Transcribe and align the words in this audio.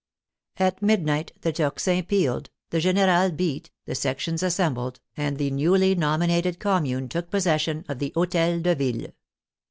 At 0.57 0.81
midnight 0.81 1.31
the 1.41 1.51
tocsin 1.53 2.03
pealed, 2.07 2.49
the 2.71 2.79
generale 2.79 3.29
beat, 3.29 3.69
the 3.85 3.93
sections 3.93 4.41
assembled, 4.41 4.99
and 5.15 5.37
the 5.37 5.51
newly 5.51 5.93
nominated 5.93 6.59
Commune 6.59 7.07
took 7.07 7.29
possession 7.29 7.85
of 7.87 7.99
the 7.99 8.11
Hotel 8.15 8.59
de 8.61 8.73
Ville. 8.73 9.11